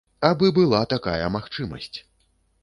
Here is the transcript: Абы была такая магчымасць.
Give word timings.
Абы 0.29 0.47
была 0.55 0.79
такая 0.93 1.27
магчымасць. 1.37 1.97